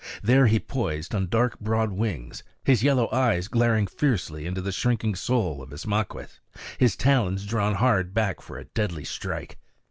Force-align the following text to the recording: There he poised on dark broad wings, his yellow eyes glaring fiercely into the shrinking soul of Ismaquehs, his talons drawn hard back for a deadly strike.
There 0.23 0.47
he 0.47 0.57
poised 0.59 1.13
on 1.13 1.27
dark 1.27 1.59
broad 1.59 1.91
wings, 1.91 2.41
his 2.63 2.81
yellow 2.81 3.07
eyes 3.11 3.47
glaring 3.47 3.85
fiercely 3.85 4.47
into 4.47 4.59
the 4.59 4.71
shrinking 4.71 5.13
soul 5.13 5.61
of 5.61 5.69
Ismaquehs, 5.71 6.39
his 6.79 6.95
talons 6.95 7.45
drawn 7.45 7.75
hard 7.75 8.11
back 8.11 8.41
for 8.41 8.57
a 8.57 8.65
deadly 8.65 9.03
strike. 9.03 9.59